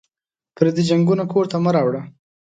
پردي 0.55 0.83
جنګونه 0.89 1.23
کور 1.31 1.45
ته 1.51 1.57
مه 1.63 1.71
راوړه 1.75 2.01